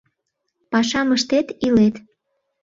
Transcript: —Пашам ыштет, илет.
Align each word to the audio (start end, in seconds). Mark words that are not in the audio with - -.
—Пашам 0.71 1.09
ыштет, 1.17 1.47
илет. 1.65 1.95